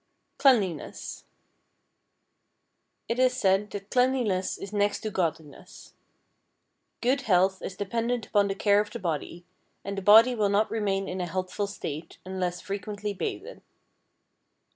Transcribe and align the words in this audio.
Cleanliness 0.39 1.25
It 3.07 3.19
is 3.19 3.33
said 3.37 3.69
that 3.69 3.91
cleanliness 3.91 4.57
is 4.57 4.73
next 4.73 5.01
to 5.01 5.11
godliness. 5.11 5.93
Good 7.01 7.21
health 7.21 7.61
is 7.61 7.75
dependent 7.77 8.25
upon 8.25 8.47
the 8.47 8.55
care 8.55 8.79
of 8.79 8.89
the 8.89 8.97
body, 8.97 9.45
and 9.85 9.95
the 9.95 10.01
body 10.01 10.33
will 10.33 10.49
not 10.49 10.71
remain 10.71 11.07
in 11.07 11.21
a 11.21 11.27
healthful 11.27 11.67
state 11.67 12.17
unless 12.25 12.61
frequently 12.61 13.13
bathed. 13.13 13.61